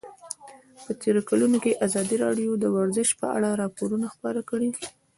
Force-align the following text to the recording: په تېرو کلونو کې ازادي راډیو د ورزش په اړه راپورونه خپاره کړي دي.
په 0.83 0.91
تېرو 1.01 1.21
کلونو 1.29 1.57
کې 1.63 1.79
ازادي 1.85 2.15
راډیو 2.25 2.51
د 2.57 2.65
ورزش 2.77 3.09
په 3.19 3.27
اړه 3.37 3.49
راپورونه 3.61 4.05
خپاره 4.13 4.41
کړي 4.49 4.69
دي. 4.75 4.85